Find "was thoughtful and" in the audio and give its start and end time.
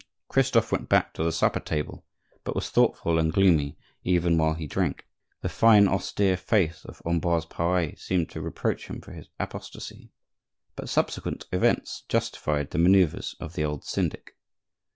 2.55-3.31